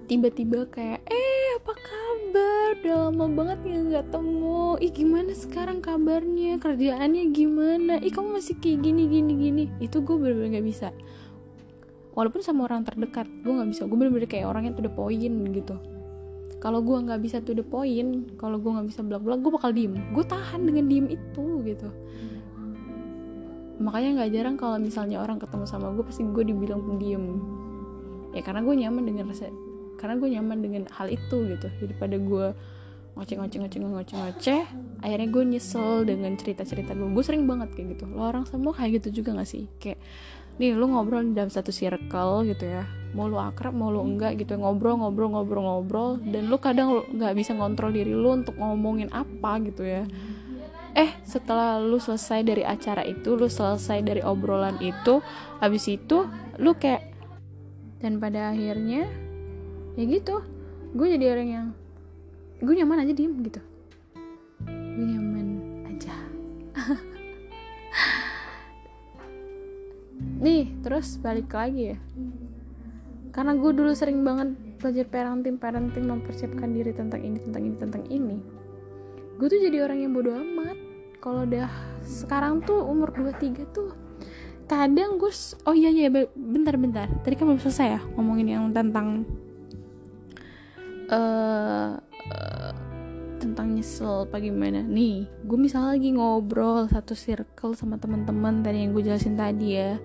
tiba-tiba 0.05 0.67
kayak 0.67 1.01
eh 1.07 1.47
apa 1.57 1.73
kabar 1.73 2.00
udah 2.31 3.11
lama 3.11 3.25
banget 3.29 3.59
ya 3.67 3.79
nggak 3.83 4.05
temu. 4.15 4.79
Ih 4.79 4.91
gimana 4.93 5.31
sekarang 5.35 5.83
kabarnya? 5.83 6.57
Kerjaannya 6.57 7.23
gimana? 7.35 7.93
Ih 7.99 8.13
kamu 8.13 8.39
masih 8.39 8.55
kayak 8.57 8.79
gini 8.85 9.03
gini 9.11 9.33
gini. 9.35 9.63
Itu 9.83 9.99
gue 10.01 10.15
bener-bener 10.15 10.59
nggak 10.59 10.67
bisa. 10.67 10.89
Walaupun 12.15 12.43
sama 12.43 12.67
orang 12.67 12.83
terdekat 12.83 13.27
gue 13.43 13.53
nggak 13.53 13.69
bisa. 13.69 13.87
Gue 13.87 13.97
bener-bener 13.99 14.27
kayak 14.27 14.47
orangnya 14.47 14.71
tuh 14.75 14.85
the 14.87 14.93
point 14.93 15.35
gitu. 15.51 15.75
Kalau 16.61 16.79
gue 16.85 16.97
nggak 16.97 17.19
bisa 17.21 17.37
tuh 17.41 17.57
the 17.57 17.65
point 17.65 18.37
kalau 18.37 18.61
gue 18.61 18.71
nggak 18.71 18.87
bisa 18.87 19.01
belak 19.01 19.21
belak 19.23 19.39
gue 19.41 19.51
bakal 19.51 19.71
diem. 19.73 19.93
Gue 20.11 20.25
tahan 20.25 20.61
dengan 20.63 20.85
diem 20.87 21.07
itu 21.09 21.45
gitu. 21.67 21.89
Makanya 23.81 24.21
nggak 24.21 24.29
jarang 24.29 24.55
kalau 24.61 24.77
misalnya 24.77 25.17
orang 25.21 25.41
ketemu 25.41 25.65
sama 25.65 25.89
gue 25.93 26.05
pasti 26.05 26.21
gue 26.21 26.43
dibilang 26.45 26.85
pendiam. 26.85 27.41
Ya 28.31 28.41
karena 28.45 28.61
gue 28.61 28.75
nyaman 28.77 29.03
dengan 29.03 29.33
rasa 29.33 29.49
karena 30.01 30.17
gue 30.17 30.29
nyaman 30.33 30.57
dengan 30.65 30.83
hal 30.89 31.07
itu 31.13 31.45
gitu. 31.45 31.69
Daripada 31.77 32.17
gue 32.17 32.47
ngoceh 33.11 33.35
ngoceh 33.37 33.59
ngoceh 33.61 33.79
ngoceh 33.83 34.15
ngoceh 34.17 34.61
akhirnya 35.03 35.27
gue 35.29 35.43
nyesel 35.45 36.09
dengan 36.09 36.33
cerita 36.35 36.65
cerita 36.65 36.97
gue. 36.97 37.05
Gue 37.13 37.21
sering 37.21 37.45
banget 37.45 37.77
kayak 37.77 37.95
gitu. 37.95 38.09
Lo 38.09 38.25
orang 38.25 38.49
semua 38.49 38.73
kayak 38.73 38.99
gitu 38.99 39.21
juga 39.21 39.37
gak 39.37 39.49
sih? 39.49 39.69
Kayak 39.77 40.01
nih 40.57 40.75
lu 40.75 40.89
ngobrol 40.91 41.23
dalam 41.31 41.53
satu 41.53 41.69
circle 41.69 42.49
gitu 42.49 42.65
ya. 42.65 42.83
Mau 43.13 43.29
lu 43.29 43.37
akrab 43.37 43.77
mau 43.77 43.93
lu 43.93 44.01
enggak 44.01 44.41
gitu 44.41 44.57
ngobrol 44.57 44.97
ngobrol 44.97 45.29
ngobrol 45.37 45.63
ngobrol 45.63 46.11
dan 46.25 46.49
lu 46.49 46.57
kadang 46.57 47.05
nggak 47.11 47.33
bisa 47.35 47.51
ngontrol 47.53 47.91
diri 47.91 48.11
lu 48.11 48.41
untuk 48.41 48.57
ngomongin 48.57 49.13
apa 49.13 49.61
gitu 49.61 49.85
ya. 49.85 50.03
Eh 50.91 51.11
setelah 51.23 51.79
lu 51.79 51.99
selesai 51.99 52.43
dari 52.43 52.63
acara 52.67 53.03
itu 53.07 53.35
lu 53.35 53.47
selesai 53.47 54.03
dari 54.03 54.19
obrolan 54.23 54.75
itu 54.83 55.23
habis 55.63 55.87
itu 55.87 56.27
lu 56.59 56.75
kayak 56.75 57.11
dan 58.01 58.17
pada 58.17 58.51
akhirnya 58.51 59.07
ya 60.01 60.05
gitu. 60.09 60.41
Gue 60.97 61.13
jadi 61.13 61.37
orang 61.37 61.47
yang 61.47 61.67
gue 62.57 62.73
nyaman 62.73 63.05
aja 63.05 63.13
diem 63.13 63.37
gitu. 63.45 63.61
Gue 64.65 65.05
nyaman 65.05 65.47
aja. 65.93 66.15
Nih 70.43 70.73
terus 70.81 71.21
balik 71.21 71.53
lagi 71.53 71.93
ya. 71.93 71.97
Karena 73.31 73.53
gue 73.55 73.71
dulu 73.71 73.93
sering 73.93 74.25
banget 74.25 74.57
belajar 74.81 75.05
parenting 75.07 75.61
parenting 75.61 76.09
mempersiapkan 76.09 76.73
diri 76.73 76.91
tentang 76.91 77.21
ini 77.21 77.37
tentang 77.37 77.61
ini 77.61 77.75
tentang 77.77 78.03
ini. 78.09 78.41
Gue 79.37 79.47
tuh 79.47 79.61
jadi 79.61 79.85
orang 79.85 80.01
yang 80.01 80.11
bodoh 80.17 80.33
amat. 80.33 80.75
Kalau 81.21 81.45
udah 81.45 81.69
sekarang 82.01 82.65
tuh 82.65 82.81
umur 82.81 83.13
23 83.13 83.69
tuh 83.69 83.93
kadang 84.65 85.19
gue 85.19 85.29
oh 85.69 85.75
iya 85.75 85.93
iya 85.93 86.09
bentar 86.33 86.73
bentar. 86.75 87.07
Tadi 87.21 87.35
kan 87.37 87.45
belum 87.47 87.61
selesai 87.61 87.87
ya 87.87 88.01
ngomongin 88.17 88.47
yang 88.49 88.73
tentang 88.73 89.29
uh, 91.11 91.99
tentang 93.41 93.73
nyesel 93.75 94.29
apa 94.29 94.37
gimana? 94.39 94.85
Nih 94.85 95.27
gue 95.43 95.57
misalnya 95.57 95.97
lagi 95.97 96.09
ngobrol 96.13 96.87
satu 96.87 97.17
circle 97.17 97.73
sama 97.73 97.97
teman-teman 97.97 98.61
tadi 98.61 98.85
yang 98.85 98.95
gue 98.95 99.03
jelasin 99.03 99.35
tadi 99.35 99.75
ya. 99.75 99.97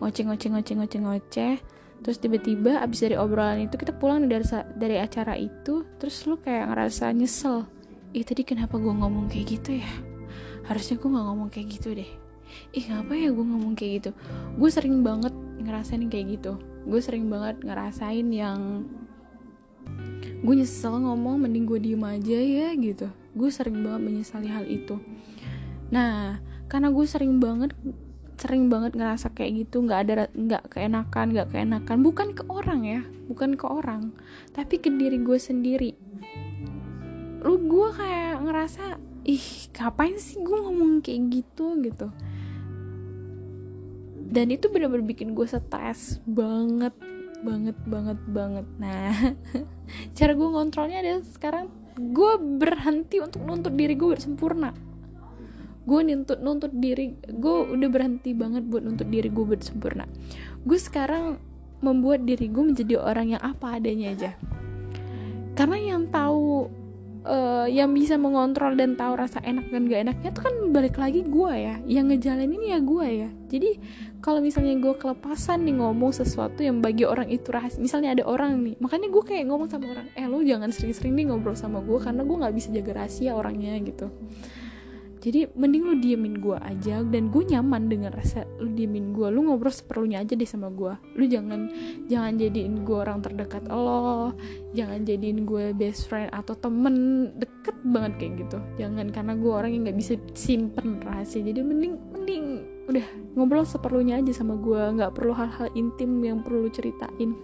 Ngoceh 0.00 0.24
ngoceh 0.24 0.48
ngoceh 0.54 0.74
ngoceh 0.78 1.00
ngoceh. 1.02 1.54
Terus 1.96 2.16
tiba-tiba 2.20 2.80
abis 2.84 3.08
dari 3.08 3.16
obrolan 3.18 3.66
itu 3.66 3.74
kita 3.80 3.96
pulang 3.96 4.28
dari 4.30 4.44
dari 4.76 4.96
acara 5.00 5.34
itu 5.34 5.82
terus 5.98 6.24
lu 6.28 6.38
kayak 6.38 6.72
ngerasa 6.72 7.10
nyesel. 7.12 7.66
Ih 8.14 8.24
tadi 8.24 8.46
kenapa 8.46 8.78
gue 8.78 8.92
ngomong 8.92 9.28
kayak 9.28 9.60
gitu 9.60 9.82
ya? 9.82 9.90
Harusnya 10.70 10.96
gue 10.96 11.08
nggak 11.10 11.26
ngomong 11.26 11.48
kayak 11.50 11.68
gitu 11.74 11.92
deh. 11.96 12.10
Ih 12.72 12.84
ngapa 12.86 13.12
ya 13.12 13.28
gue 13.34 13.44
ngomong 13.44 13.74
kayak 13.74 13.92
gitu? 14.00 14.10
Gue 14.56 14.70
sering 14.70 15.02
banget 15.02 15.34
ngerasain 15.58 16.06
kayak 16.06 16.38
gitu. 16.38 16.52
Gue 16.86 17.00
sering 17.02 17.26
banget 17.26 17.58
ngerasain 17.66 18.30
yang 18.30 18.86
gue 20.46 20.54
nyesel 20.62 20.94
ngomong 21.02 21.42
mending 21.42 21.66
gue 21.66 21.78
diem 21.82 22.04
aja 22.06 22.38
ya 22.38 22.70
gitu. 22.78 23.10
Gue 23.34 23.50
sering 23.50 23.82
banget 23.82 24.00
menyesali 24.06 24.46
hal 24.46 24.62
itu. 24.70 25.02
Nah 25.90 26.38
karena 26.70 26.94
gue 26.94 27.02
sering 27.02 27.42
banget 27.42 27.74
sering 28.38 28.70
banget 28.70 28.94
ngerasa 28.94 29.34
kayak 29.34 29.66
gitu 29.66 29.82
nggak 29.82 30.00
ada 30.06 30.14
nggak 30.30 30.70
keenakan 30.70 31.34
nggak 31.34 31.50
keenakan. 31.50 31.96
Bukan 32.06 32.38
ke 32.38 32.46
orang 32.46 32.86
ya 32.86 33.02
bukan 33.26 33.58
ke 33.58 33.66
orang 33.66 34.14
tapi 34.54 34.78
ke 34.78 34.86
diri 34.94 35.18
gue 35.18 35.38
sendiri. 35.42 35.98
Lu 37.42 37.58
gue 37.66 37.88
kayak 37.90 38.46
ngerasa 38.46 39.02
ih 39.26 39.46
ngapain 39.74 40.14
sih 40.14 40.38
gue 40.38 40.58
ngomong 40.62 41.02
kayak 41.02 41.42
gitu? 41.42 41.74
Gitu. 41.82 42.06
Dan 44.26 44.54
itu 44.54 44.70
bener-bener 44.70 45.02
bikin 45.02 45.34
gue 45.34 45.46
stres 45.46 46.22
banget 46.22 46.94
banget 47.46 47.78
banget 47.86 48.18
banget. 48.26 48.66
Nah 48.82 49.14
cara 50.18 50.32
gue 50.34 50.48
ngontrolnya 50.50 50.98
adalah 50.98 51.22
sekarang 51.22 51.70
gue 51.94 52.32
berhenti 52.58 53.22
untuk 53.22 53.46
nuntut 53.46 53.72
diri 53.72 53.94
gue 53.96 54.18
bersempurna 54.18 54.74
gue 55.86 56.00
nuntut 56.02 56.42
nuntut 56.42 56.74
diri 56.74 57.14
gue 57.14 57.56
udah 57.72 57.88
berhenti 57.88 58.34
banget 58.34 58.66
buat 58.66 58.82
nuntut 58.82 59.06
diri 59.06 59.30
gue 59.30 59.46
bersempurna 59.46 60.04
gue 60.66 60.78
sekarang 60.82 61.38
membuat 61.84 62.24
diri 62.24 62.48
gue 62.48 62.64
menjadi 62.64 62.98
orang 63.00 63.36
yang 63.36 63.42
apa 63.44 63.76
adanya 63.76 64.12
aja. 64.12 64.30
Karena 65.56 65.76
yang 65.80 66.08
tahu 66.08 66.68
uh, 67.26 67.66
yang 67.66 67.90
bisa 67.90 68.14
mengontrol 68.14 68.78
dan 68.78 68.94
tahu 68.94 69.18
rasa 69.18 69.42
enak 69.42 69.68
dan 69.68 69.90
gak 69.90 70.00
enaknya 70.06 70.30
itu 70.30 70.40
kan 70.40 70.54
balik 70.70 70.96
lagi 70.96 71.26
gue 71.26 71.52
ya. 71.52 71.74
Yang 71.84 72.06
ngejalanin 72.14 72.62
ya 72.62 72.78
gue 72.78 73.06
ya. 73.26 73.28
Jadi 73.50 73.70
kalau 74.26 74.42
misalnya 74.42 74.74
gue 74.78 74.94
kelepasan 74.98 75.62
nih 75.62 75.78
ngomong 75.78 76.10
sesuatu 76.10 76.58
yang 76.58 76.82
bagi 76.82 77.06
orang 77.06 77.30
itu 77.30 77.46
rahasia 77.54 77.78
misalnya 77.78 78.10
ada 78.10 78.24
orang 78.26 78.58
nih 78.58 78.74
makanya 78.82 79.06
gue 79.06 79.22
kayak 79.22 79.46
ngomong 79.46 79.70
sama 79.70 79.86
orang 79.86 80.10
eh 80.18 80.26
lu 80.26 80.42
jangan 80.42 80.74
sering-sering 80.74 81.14
nih 81.14 81.30
ngobrol 81.30 81.54
sama 81.54 81.78
gue 81.78 81.94
karena 82.02 82.26
gue 82.26 82.36
nggak 82.42 82.54
bisa 82.58 82.68
jaga 82.74 82.90
rahasia 83.04 83.38
orangnya 83.38 83.78
gitu 83.86 84.10
jadi 85.26 85.50
mending 85.58 85.82
lu 85.82 85.94
diemin 85.98 86.38
gue 86.38 86.54
aja 86.62 87.02
dan 87.02 87.34
gue 87.34 87.42
nyaman 87.42 87.90
dengan 87.90 88.14
rasa 88.14 88.46
lu 88.62 88.70
diemin 88.70 89.10
gue 89.10 89.26
lu 89.34 89.50
ngobrol 89.50 89.74
seperlunya 89.74 90.22
aja 90.22 90.38
deh 90.38 90.46
sama 90.46 90.70
gue 90.70 90.94
lu 91.18 91.26
jangan 91.26 91.66
jangan 92.06 92.38
jadiin 92.38 92.86
gue 92.86 92.96
orang 92.96 93.18
terdekat 93.18 93.66
lo. 93.66 94.32
Jangan 94.76 95.02
jadiin 95.02 95.48
gue 95.48 95.74
best 95.74 96.06
friend 96.06 96.30
atau 96.30 96.54
temen 96.54 97.28
deket 97.34 97.76
banget 97.82 98.12
kayak 98.20 98.32
gitu. 98.46 98.58
Jangan 98.78 99.06
karena 99.10 99.32
gue 99.34 99.52
orang 99.52 99.70
yang 99.74 99.82
nggak 99.88 99.98
bisa 99.98 100.14
simpen 100.36 101.02
rahasia. 101.02 101.42
Jadi 101.42 101.60
mending 101.64 101.94
mending 102.14 102.44
udah 102.86 103.06
ngobrol 103.34 103.66
seperlunya 103.66 104.22
aja 104.22 104.30
sama 104.30 104.54
gue 104.62 104.78
nggak 104.78 105.10
perlu 105.18 105.34
hal-hal 105.34 105.66
intim 105.74 106.22
yang 106.22 106.38
perlu 106.46 106.70
ceritain 106.70 107.34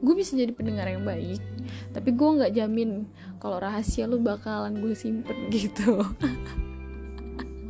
gue 0.00 0.14
bisa 0.16 0.32
jadi 0.32 0.52
pendengar 0.56 0.88
yang 0.88 1.04
baik 1.04 1.40
tapi 1.92 2.14
gue 2.16 2.28
nggak 2.40 2.52
jamin 2.56 3.04
kalau 3.40 3.60
rahasia 3.60 4.08
lu 4.08 4.20
bakalan 4.20 4.78
gue 4.78 4.94
simpen 4.96 5.48
gitu. 5.54 6.04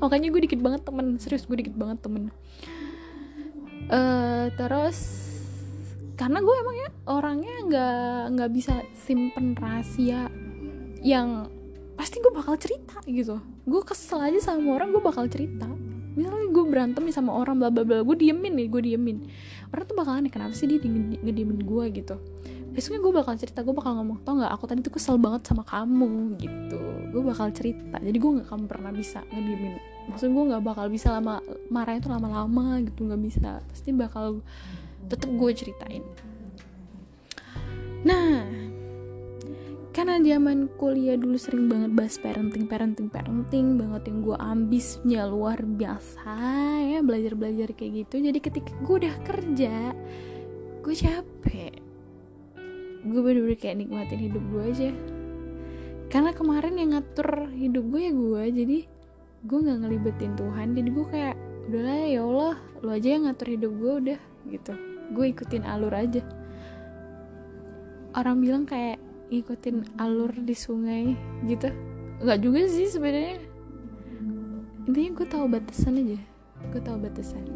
Makanya 0.00 0.32
gue 0.32 0.40
dikit 0.48 0.60
banget 0.64 0.82
temen 0.84 1.20
serius 1.20 1.44
gue 1.44 1.56
dikit 1.60 1.76
banget 1.76 2.00
temen. 2.00 2.32
Uh, 3.90 4.48
terus 4.54 4.98
karena 6.14 6.38
gue 6.44 6.54
emang 6.54 6.76
ya 6.76 6.88
orangnya 7.08 7.54
nggak 7.64 8.20
nggak 8.36 8.50
bisa 8.52 8.74
simpen 8.92 9.56
rahasia 9.56 10.28
yang 11.00 11.48
pasti 11.96 12.20
gue 12.20 12.32
bakal 12.32 12.56
cerita 12.56 13.00
gitu. 13.08 13.40
Gue 13.64 13.82
kesel 13.84 14.20
aja 14.20 14.52
sama 14.52 14.76
orang 14.76 14.92
gue 14.92 15.02
bakal 15.02 15.28
cerita 15.28 15.68
gue 16.50 16.64
berantem 16.66 17.02
nih 17.06 17.14
sama 17.14 17.32
orang 17.34 17.56
bla 17.56 17.70
bla 17.70 17.82
bla. 17.86 18.02
Gue 18.02 18.16
diemin 18.18 18.52
nih 18.58 18.66
gue 18.68 18.82
diemin. 18.82 19.24
Orang 19.70 19.84
tuh 19.86 19.96
bakalan 19.96 20.26
nih 20.26 20.32
kenapa 20.34 20.52
sih 20.54 20.66
dia 20.66 20.78
ngediemin 21.22 21.62
gue? 21.62 21.84
gitu. 21.90 22.16
Besoknya 22.70 23.02
gue 23.02 23.12
bakal 23.14 23.34
cerita 23.34 23.66
gue 23.66 23.74
bakal 23.74 23.98
ngomong 23.98 24.22
tau 24.22 24.38
nggak 24.38 24.52
aku 24.54 24.64
tadi 24.70 24.80
tuh 24.86 24.94
kesel 24.94 25.18
banget 25.18 25.42
sama 25.46 25.66
kamu 25.66 26.38
gitu. 26.38 26.80
Gue 27.10 27.22
bakal 27.26 27.50
cerita. 27.50 27.98
Jadi 27.98 28.16
gue 28.18 28.30
nggak 28.38 28.46
akan 28.46 28.60
pernah 28.70 28.90
bisa 28.94 29.26
ngediemin. 29.30 29.74
Maksud 30.10 30.30
gue 30.30 30.44
nggak 30.54 30.62
bakal 30.62 30.86
bisa 30.86 31.10
lama 31.14 31.42
marahnya 31.70 32.06
tuh 32.06 32.12
lama-lama 32.14 32.78
gitu 32.86 33.06
nggak 33.06 33.22
bisa. 33.22 33.58
Pasti 33.66 33.90
bakal 33.90 34.42
tetep 35.10 35.30
gue 35.34 35.50
ceritain. 35.50 36.04
Nah 38.06 38.69
karena 40.00 40.16
zaman 40.24 40.72
kuliah 40.80 41.20
dulu 41.20 41.36
sering 41.36 41.68
banget 41.68 41.92
bahas 41.92 42.16
parenting 42.16 42.64
parenting 42.64 43.12
parenting 43.12 43.76
banget 43.76 44.08
yang 44.08 44.24
gue 44.24 44.38
ambisnya 44.40 45.28
luar 45.28 45.60
biasa 45.60 46.40
ya 46.88 47.04
belajar 47.04 47.36
belajar 47.36 47.68
kayak 47.76 48.08
gitu. 48.08 48.24
Jadi 48.24 48.38
ketika 48.40 48.72
gue 48.80 48.96
udah 49.04 49.16
kerja 49.28 49.92
gue 50.80 50.94
capek. 50.96 51.84
Gue 53.04 53.20
bener-bener 53.20 53.60
kayak 53.60 53.76
nikmatin 53.76 54.24
hidup 54.24 54.40
gue 54.48 54.62
aja. 54.72 54.90
Karena 56.08 56.32
kemarin 56.32 56.80
yang 56.80 56.96
ngatur 56.96 57.52
hidup 57.52 57.84
gue 57.92 58.00
ya 58.00 58.12
gue 58.16 58.42
jadi 58.56 58.78
gue 59.44 59.58
nggak 59.68 59.78
ngelibetin 59.84 60.32
Tuhan. 60.32 60.80
Jadi 60.80 60.88
gue 60.96 61.06
kayak 61.12 61.36
udahlah 61.68 62.08
ya 62.08 62.24
Allah 62.24 62.56
lo 62.80 62.88
aja 62.96 63.08
yang 63.20 63.28
ngatur 63.28 63.48
hidup 63.52 63.72
gue 63.76 63.92
udah 64.00 64.20
gitu. 64.48 64.72
Gue 65.12 65.36
ikutin 65.36 65.68
alur 65.68 65.92
aja. 65.92 66.24
Orang 68.16 68.40
bilang 68.40 68.64
kayak 68.64 69.09
ngikutin 69.30 69.96
alur 69.96 70.34
di 70.34 70.52
sungai 70.58 71.14
gitu. 71.46 71.70
Nggak 72.20 72.38
juga 72.42 72.60
sih 72.66 72.90
sebenarnya. 72.90 73.38
Intinya 74.90 75.10
gue 75.14 75.26
tahu 75.30 75.44
batasan 75.46 76.02
aja. 76.02 76.18
Gue 76.74 76.80
tahu 76.82 76.98
batasan. 76.98 77.46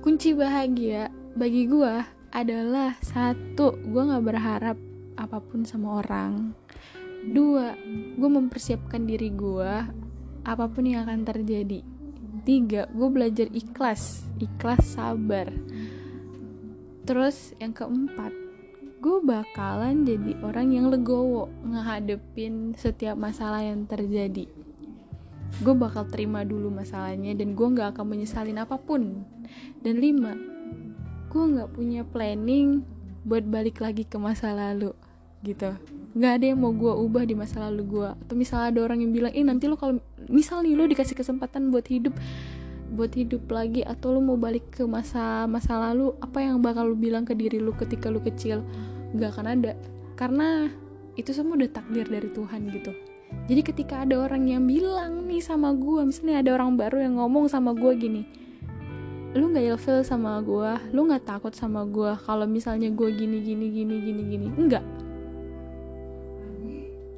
Kunci 0.00 0.32
bahagia 0.32 1.12
bagi 1.36 1.68
gue 1.68 1.94
adalah 2.32 2.96
satu 3.04 3.76
gue 3.76 4.02
nggak 4.08 4.24
berharap 4.24 4.78
apa 5.20 5.38
pun 5.38 5.68
sama 5.68 6.00
orang. 6.00 6.56
Dua 7.28 7.76
gue 8.16 8.30
mempersiapkan 8.30 9.04
diri 9.04 9.28
gue 9.30 9.72
apa 10.48 10.64
pun 10.72 10.88
yang 10.88 11.04
akan 11.04 11.28
terjadi. 11.28 11.84
Tiga 12.48 12.88
gue 12.88 13.08
belajar 13.12 13.52
ikhlas. 13.52 14.24
Ikhlas 14.40 14.96
sabar. 14.96 15.52
Terus 17.04 17.52
yang 17.60 17.76
keempat 17.76 18.45
gue 19.06 19.22
bakalan 19.22 20.02
jadi 20.02 20.34
orang 20.42 20.74
yang 20.74 20.90
legowo 20.90 21.46
ngehadepin 21.62 22.74
setiap 22.74 23.14
masalah 23.14 23.62
yang 23.62 23.86
terjadi. 23.86 24.50
Gue 25.62 25.74
bakal 25.78 26.10
terima 26.10 26.42
dulu 26.42 26.74
masalahnya 26.74 27.30
dan 27.38 27.54
gue 27.54 27.68
nggak 27.70 27.94
akan 27.94 28.02
menyesalin 28.02 28.58
apa 28.58 28.74
pun. 28.74 29.22
Dan 29.78 30.02
lima 30.02 30.34
gue 31.30 31.38
nggak 31.38 31.70
punya 31.70 32.02
planning 32.02 32.82
buat 33.22 33.46
balik 33.46 33.78
lagi 33.78 34.02
ke 34.02 34.18
masa 34.18 34.50
lalu 34.50 34.90
gitu. 35.46 35.70
Nggak 36.18 36.32
ada 36.42 36.44
yang 36.50 36.58
mau 36.58 36.74
gue 36.74 36.90
ubah 36.90 37.30
di 37.30 37.38
masa 37.38 37.62
lalu 37.62 37.86
gue. 37.86 38.08
Atau 38.10 38.34
misalnya 38.34 38.74
ada 38.74 38.90
orang 38.90 39.06
yang 39.06 39.14
bilang 39.14 39.30
eh 39.30 39.46
nanti 39.46 39.70
lo 39.70 39.78
kalau 39.78 40.02
misal 40.26 40.66
nih 40.66 40.74
lo 40.74 40.82
dikasih 40.82 41.14
kesempatan 41.14 41.70
buat 41.70 41.86
hidup 41.86 42.18
buat 42.86 43.14
hidup 43.14 43.50
lagi 43.50 43.86
atau 43.86 44.14
lo 44.14 44.22
mau 44.22 44.38
balik 44.38 44.78
ke 44.78 44.82
masa 44.86 45.46
masa 45.50 45.74
lalu 45.74 46.14
apa 46.22 46.38
yang 46.38 46.62
bakal 46.62 46.90
lo 46.90 46.94
bilang 46.94 47.26
ke 47.26 47.34
diri 47.34 47.58
lo 47.58 47.74
ketika 47.74 48.10
lo 48.10 48.22
kecil 48.22 48.62
nggak 49.14 49.30
akan 49.36 49.46
ada. 49.46 49.72
Karena 50.16 50.72
itu 51.14 51.30
semua 51.30 51.60
udah 51.60 51.70
takdir 51.70 52.08
dari 52.08 52.32
Tuhan 52.32 52.66
gitu. 52.72 52.92
Jadi 53.46 53.62
ketika 53.62 54.02
ada 54.02 54.22
orang 54.22 54.46
yang 54.46 54.64
bilang 54.66 55.26
nih 55.26 55.42
sama 55.42 55.74
gue 55.74 56.06
misalnya 56.06 56.42
ada 56.42 56.50
orang 56.56 56.78
baru 56.78 57.02
yang 57.02 57.18
ngomong 57.18 57.50
sama 57.50 57.74
gue 57.74 57.92
gini 57.98 58.22
lu 59.36 59.52
nggak 59.52 59.76
ilfil 59.76 60.00
sama 60.00 60.40
gue 60.40 60.96
lu 60.96 61.04
nggak 61.04 61.28
takut 61.28 61.52
sama 61.52 61.84
gue 61.84 62.16
kalau 62.24 62.48
misalnya 62.48 62.88
gue 62.88 63.08
gini 63.12 63.44
gini 63.44 63.68
gini 63.68 63.94
gini 64.00 64.22
gini? 64.32 64.46
Enggak 64.56 64.84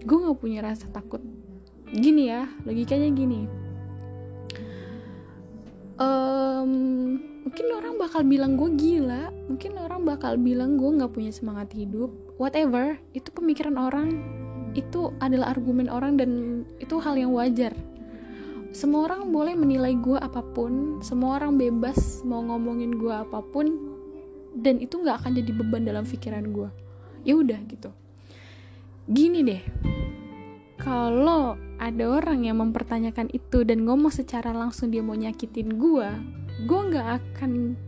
gue 0.03 0.17
nggak 0.17 0.39
punya 0.41 0.65
rasa 0.65 0.89
takut. 0.91 1.21
Gini 1.89 2.29
ya 2.29 2.51
logikanya 2.67 3.09
gini 3.15 3.68
um, 5.99 6.71
mungkin 7.45 7.67
orang 7.75 7.95
bakal 7.99 8.23
bilang 8.25 8.55
gue 8.57 8.71
gila. 8.79 9.31
Mungkin 9.51 9.77
orang 9.79 10.03
bakal 10.07 10.39
bilang 10.39 10.79
gue 10.79 10.91
nggak 10.99 11.13
punya 11.13 11.31
semangat 11.35 11.75
hidup. 11.75 12.11
Whatever 12.41 12.99
itu 13.13 13.29
pemikiran 13.35 13.77
orang. 13.77 14.09
Itu 14.73 15.13
adalah 15.19 15.53
argumen 15.53 15.91
orang 15.91 16.17
dan 16.17 16.31
itu 16.79 16.97
hal 17.03 17.19
yang 17.19 17.35
wajar. 17.35 17.75
Semua 18.71 19.11
orang 19.11 19.35
boleh 19.35 19.59
menilai 19.59 19.99
gue 19.99 20.17
apa 20.17 20.41
pun. 20.41 21.03
Semua 21.03 21.43
orang 21.43 21.59
bebas 21.59 22.23
mau 22.23 22.41
ngomongin 22.41 22.95
gue 22.95 23.13
apa 23.13 23.43
pun. 23.43 23.67
Dan 24.55 24.79
itu 24.79 25.03
nggak 25.03 25.23
akan 25.25 25.33
jadi 25.39 25.51
beban 25.55 25.83
dalam 25.87 26.03
pikiran 26.07 26.47
gue 26.51 26.71
ya 27.29 27.35
udah 27.37 27.61
gitu. 27.69 27.91
Gini 29.09 29.45
deh. 29.45 29.63
Kalau 30.81 31.61
ada 31.79 32.05
orang 32.11 32.45
yang 32.45 32.59
mempertanyakan 32.59 33.31
itu 33.31 33.63
dan 33.63 33.87
ngomong 33.87 34.11
secara 34.11 34.51
langsung 34.51 34.91
dia 34.91 35.01
mau 35.01 35.15
nyakitin 35.15 35.79
gue 35.79 36.09
gue 36.67 36.81
nggak 36.91 37.09
akan 37.23 37.79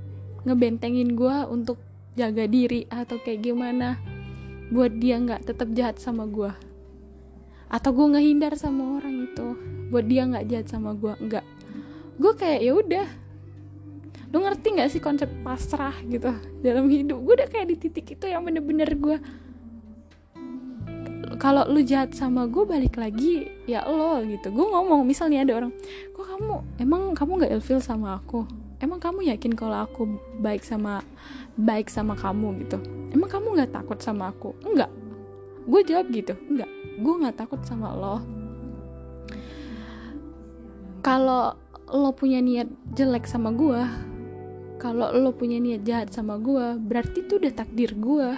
ngebentengin 0.47 1.19
gue 1.19 1.37
untuk 1.51 1.83
jaga 2.15 2.47
diri 2.47 2.87
atau 2.87 3.19
kayak 3.19 3.43
gimana. 3.43 3.99
Buat 4.71 5.03
dia 5.03 5.19
nggak 5.19 5.51
tetap 5.51 5.69
jahat 5.75 5.99
sama 5.99 6.31
gue 6.31 6.53
atau 7.71 7.91
gue 7.95 8.07
ngehindar 8.19 8.55
sama 8.55 8.99
orang 8.99 9.31
itu. 9.31 9.47
Buat 9.91 10.07
dia 10.07 10.23
nggak 10.27 10.47
jahat 10.47 10.67
sama 10.71 10.95
gue 10.95 11.15
nggak. 11.19 11.47
Gue 12.19 12.33
kayak 12.39 12.61
ya 12.63 12.73
udah. 12.79 13.09
Lu 14.31 14.39
ngerti 14.47 14.79
nggak 14.79 14.91
sih 14.95 15.03
konsep 15.03 15.27
pasrah 15.43 15.95
gitu 16.07 16.31
dalam 16.63 16.87
hidup? 16.87 17.19
Gue 17.27 17.35
udah 17.43 17.51
kayak 17.51 17.67
di 17.75 17.77
titik 17.79 18.15
itu 18.15 18.31
yang 18.31 18.47
bener-bener 18.47 18.91
gue 18.95 19.19
kalau 21.41 21.65
lu 21.73 21.81
jahat 21.81 22.13
sama 22.13 22.45
gue 22.45 22.69
balik 22.69 23.01
lagi 23.01 23.49
ya 23.65 23.89
lo 23.89 24.21
gitu. 24.29 24.53
Gue 24.53 24.67
ngomong 24.69 25.09
misalnya 25.09 25.41
ada 25.41 25.65
orang 25.65 25.73
kok 26.13 26.27
kamu 26.29 26.55
emang 26.77 27.03
kamu 27.17 27.31
nggak 27.41 27.53
ilfil 27.57 27.81
sama 27.81 28.21
aku? 28.21 28.45
Emang 28.77 29.01
kamu 29.01 29.25
yakin 29.33 29.57
kalau 29.57 29.89
aku 29.89 30.21
baik 30.45 30.61
sama 30.61 31.01
baik 31.57 31.89
sama 31.89 32.13
kamu? 32.13 32.61
Gitu. 32.69 32.77
Emang 33.17 33.33
kamu 33.33 33.57
nggak 33.57 33.73
takut 33.73 33.97
sama 34.05 34.29
aku? 34.29 34.53
Enggak 34.69 34.93
gue 35.65 35.81
jawab 35.87 36.09
gitu 36.13 36.37
enggak 36.49 36.69
gue 37.01 37.15
nggak 37.25 37.37
takut 37.41 37.61
sama 37.65 37.97
lo. 37.97 38.21
Kalau 41.01 41.57
lo 41.89 42.13
punya 42.13 42.45
niat 42.45 42.69
jelek 42.93 43.25
sama 43.25 43.49
gue 43.57 43.81
kalau 44.81 45.13
lo 45.13 45.33
punya 45.33 45.61
niat 45.61 45.85
jahat 45.85 46.09
sama 46.13 46.37
gue 46.37 46.77
berarti 46.81 47.25
itu 47.25 47.37
udah 47.41 47.53
takdir 47.53 47.97
gue 47.97 48.29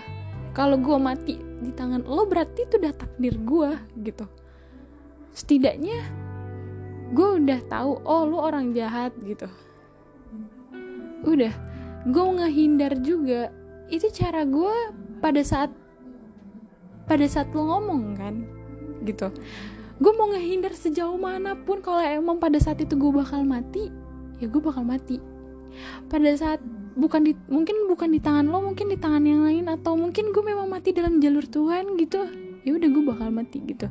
kalau 0.53 0.77
gue 0.77 0.97
mati 1.01 1.41
di 1.41 1.73
tangan 1.73 2.05
lo 2.05 2.29
berarti 2.29 2.69
itu 2.69 2.77
udah 2.77 2.93
takdir 2.93 3.35
gue 3.41 3.71
gitu. 4.05 4.25
Setidaknya 5.33 5.99
gue 7.13 7.29
udah 7.41 7.61
tahu 7.69 8.05
oh 8.05 8.23
lo 8.29 8.39
orang 8.45 8.77
jahat 8.77 9.17
gitu. 9.25 9.49
Udah 11.25 11.53
gue 12.05 12.27
ngehindar 12.37 13.01
juga. 13.01 13.49
Itu 13.89 14.13
cara 14.13 14.45
gue 14.45 14.75
pada 15.25 15.41
saat 15.41 15.73
pada 17.09 17.25
saat 17.25 17.49
lo 17.57 17.73
ngomong 17.73 18.17
kan 18.17 18.35
gitu. 19.09 19.33
Gue 20.03 20.13
mau 20.19 20.29
ngehindar 20.35 20.77
sejauh 20.77 21.17
mana 21.17 21.57
pun 21.57 21.81
kalau 21.81 22.03
emang 22.05 22.37
pada 22.37 22.61
saat 22.61 22.81
itu 22.83 22.93
gue 22.99 23.13
bakal 23.13 23.41
mati 23.47 23.89
ya 24.43 24.51
gue 24.51 24.59
bakal 24.59 24.83
mati. 24.83 25.23
Pada 26.11 26.29
saat 26.37 26.61
bukan 26.95 27.21
di 27.25 27.33
mungkin 27.49 27.89
bukan 27.89 28.13
di 28.13 28.21
tangan 28.21 28.49
lo 28.49 28.61
mungkin 28.61 28.89
di 28.93 28.99
tangan 29.01 29.25
yang 29.25 29.43
lain 29.45 29.65
atau 29.69 29.97
mungkin 29.97 30.31
gue 30.31 30.45
memang 30.45 30.69
mati 30.69 30.93
dalam 30.93 31.19
jalur 31.19 31.45
Tuhan 31.45 31.97
gitu. 31.97 32.29
Ya 32.63 32.73
udah 32.77 32.89
gue 32.89 33.03
bakal 33.03 33.29
mati 33.35 33.59
gitu. 33.65 33.91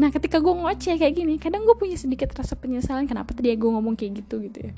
Nah 0.00 0.08
ketika 0.08 0.40
gue 0.40 0.54
ngoceh 0.54 0.96
kayak 0.96 1.14
gini 1.14 1.36
kadang 1.36 1.68
gue 1.68 1.76
punya 1.76 2.00
sedikit 2.00 2.32
rasa 2.32 2.56
penyesalan 2.56 3.04
kenapa 3.04 3.36
tadi 3.36 3.52
gue 3.52 3.70
ngomong 3.70 3.94
kayak 3.94 4.24
gitu 4.24 4.40
gitu 4.44 4.70
ya. 4.70 4.72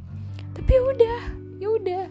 Tapi 0.52 0.70
ya 0.70 0.82
udah 0.82 1.20
ya 1.62 1.68
udah. 1.70 2.02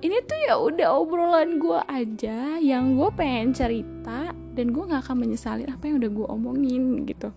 Ini 0.00 0.16
tuh 0.24 0.38
ya 0.48 0.56
udah 0.56 0.88
obrolan 0.96 1.60
gue 1.60 1.80
aja 1.84 2.56
yang 2.56 2.96
gue 2.96 3.08
pengen 3.12 3.52
cerita 3.52 4.32
dan 4.32 4.66
gue 4.72 4.82
nggak 4.88 5.04
akan 5.04 5.16
menyesalin 5.28 5.68
apa 5.68 5.92
yang 5.92 6.00
udah 6.00 6.10
gue 6.12 6.26
omongin 6.28 7.04
gitu. 7.04 7.32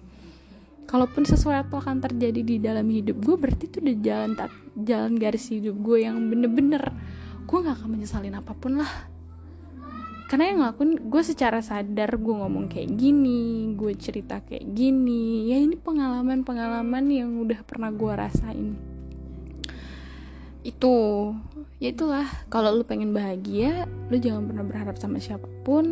Kalaupun 0.84 1.23
sesuatu 1.23 1.80
akan 1.80 2.04
terjadi 2.04 2.41
di 2.43 2.56
dalam 2.60 2.88
hidup 2.88 3.19
gue 3.19 3.36
berarti 3.36 3.67
itu 3.67 3.84
udah 3.84 3.97
jalan 3.99 4.32
tak 4.36 4.52
jalan 4.80 5.13
garis 5.15 5.47
hidup 5.52 5.76
gue 5.80 6.08
yang 6.08 6.19
bener-bener 6.28 6.91
gue 7.43 7.58
gak 7.60 7.75
akan 7.79 7.89
menyesalin 7.99 8.36
apa 8.39 8.56
pun 8.56 8.79
lah. 8.79 9.13
Karena 10.34 10.49
yang 10.49 10.65
ngelakuin 10.65 11.13
gue 11.13 11.21
secara 11.21 11.62
sadar 11.62 12.17
gue 12.17 12.34
ngomong 12.34 12.65
kayak 12.65 12.97
gini 12.97 13.69
gue 13.77 13.93
cerita 13.93 14.41
kayak 14.41 14.65
gini. 14.73 15.53
Ya 15.53 15.62
ini 15.62 15.77
pengalaman-pengalaman 15.77 17.06
yang 17.12 17.38
udah 17.38 17.62
pernah 17.62 17.93
gue 17.93 18.13
rasain. 18.17 18.73
Itu 20.65 20.95
ya 21.77 21.93
itulah. 21.93 22.25
Kalau 22.49 22.73
lu 22.73 22.82
pengen 22.82 23.13
bahagia 23.13 23.86
lu 24.10 24.17
jangan 24.17 24.49
pernah 24.49 24.65
berharap 24.65 24.95
sama 24.97 25.21
siapa 25.21 25.45
pun. 25.62 25.86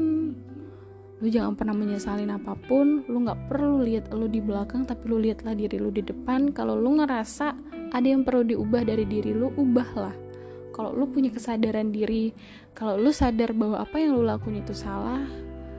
Lu 1.21 1.27
jangan 1.29 1.53
pernah 1.53 1.77
menyesalin 1.77 2.33
apa 2.33 2.57
pun. 2.65 3.05
Lu 3.05 3.21
nggak 3.21 3.45
perlu 3.45 3.85
lihat 3.85 4.09
lu 4.09 4.25
di 4.25 4.41
belakang 4.41 4.89
tapi 4.89 5.05
lu 5.05 5.21
lihatlah 5.21 5.53
diri 5.53 5.77
lu 5.77 5.93
di 5.93 6.01
depan. 6.01 6.49
Kalau 6.49 6.73
lu 6.73 6.97
ngerasa 6.97 7.53
ada 7.93 8.07
yang 8.09 8.25
perlu 8.25 8.41
diubah 8.41 8.89
dari 8.89 9.05
diri 9.05 9.37
lu 9.37 9.53
ubahlah 9.53 10.30
kalau 10.71 10.95
lu 10.95 11.07
punya 11.07 11.31
kesadaran 11.31 11.91
diri 11.91 12.31
kalau 12.71 12.95
lu 12.95 13.11
sadar 13.11 13.51
bahwa 13.51 13.83
apa 13.83 13.99
yang 13.99 14.15
lu 14.15 14.23
lakuin 14.23 14.63
itu 14.63 14.71
salah 14.71 15.23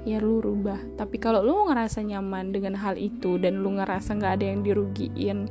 ya 0.02 0.18
lu 0.18 0.42
rubah. 0.42 0.78
Tapi 0.98 1.16
kalau 1.22 1.40
lu 1.42 1.70
ngerasa 1.70 2.02
nyaman 2.02 2.50
dengan 2.50 2.74
hal 2.74 2.98
itu 2.98 3.38
dan 3.38 3.62
lu 3.62 3.78
ngerasa 3.78 4.18
nggak 4.18 4.32
ada 4.38 4.46
yang 4.50 4.60
dirugiin 4.66 5.46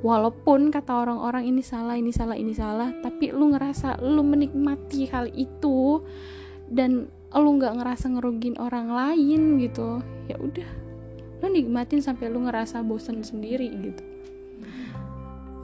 walaupun 0.00 0.72
kata 0.72 1.04
orang-orang 1.04 1.44
ini 1.44 1.60
salah 1.60 1.96
ini 2.00 2.08
salah 2.08 2.32
ini 2.32 2.56
salah 2.56 2.88
tapi 3.04 3.28
lu 3.36 3.52
ngerasa 3.52 4.00
lu 4.00 4.24
menikmati 4.24 5.04
hal 5.12 5.28
itu 5.36 6.00
dan 6.72 7.12
lu 7.36 7.50
nggak 7.60 7.76
ngerasa 7.76 8.10
ngerugin 8.16 8.56
orang 8.58 8.90
lain 8.90 9.60
gitu 9.60 10.00
ya 10.26 10.36
udah. 10.40 10.70
Lu 11.40 11.46
nikmatin 11.48 12.04
sampai 12.04 12.28
lu 12.28 12.44
ngerasa 12.44 12.84
bosan 12.84 13.24
sendiri 13.24 13.68
gitu. 13.80 14.04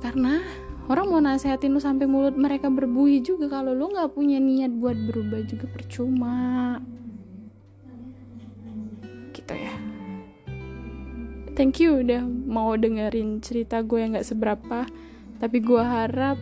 Karena 0.01 0.45
orang 0.87 1.07
mau 1.11 1.19
nasehatin 1.19 1.75
lu 1.75 1.83
sampai 1.83 2.07
mulut 2.07 2.39
mereka 2.39 2.71
berbuih 2.71 3.23
juga 3.23 3.51
kalau 3.51 3.75
lu 3.75 3.91
nggak 3.91 4.15
punya 4.15 4.39
niat 4.39 4.71
buat 4.71 4.95
berubah 4.95 5.43
juga 5.43 5.67
percuma. 5.67 6.79
Gitu 9.35 9.55
ya. 9.55 9.75
Thank 11.57 11.81
you 11.83 12.05
udah 12.05 12.23
mau 12.27 12.77
dengerin 12.77 13.41
cerita 13.41 13.83
gue 13.83 13.99
yang 13.99 14.15
nggak 14.15 14.29
seberapa. 14.29 14.87
Tapi 15.37 15.59
gue 15.61 15.83
harap 15.83 16.39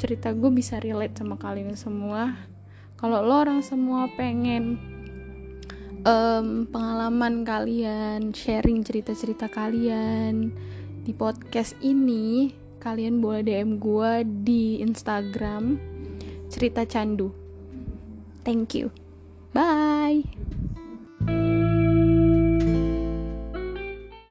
cerita 0.00 0.32
gue 0.32 0.48
bisa 0.48 0.80
relate 0.80 1.20
sama 1.20 1.36
kalian 1.36 1.76
semua. 1.76 2.36
Kalau 2.96 3.24
lo 3.24 3.36
orang 3.44 3.60
semua 3.64 4.08
pengen 4.12 4.76
um, 6.04 6.64
pengalaman 6.68 7.44
kalian 7.44 8.32
sharing 8.32 8.84
cerita-cerita 8.84 9.48
kalian 9.48 10.52
di 11.04 11.12
podcast 11.16 11.76
ini 11.80 12.52
kalian 12.80 13.20
boleh 13.20 13.44
DM 13.44 13.76
gue 13.76 14.12
di 14.24 14.80
Instagram 14.80 15.76
cerita 16.48 16.88
candu. 16.88 17.30
Thank 18.42 18.74
you. 18.74 18.88
Bye. 19.52 20.24